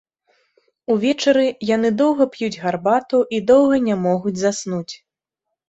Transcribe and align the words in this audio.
Увечары 0.93 1.43
яны 1.75 1.91
доўга 2.01 2.27
п'юць 2.37 2.59
гарбату 2.63 3.21
і 3.37 3.45
доўга 3.55 3.75
не 3.91 3.95
могуць 4.09 4.37
заснуць. 4.43 4.93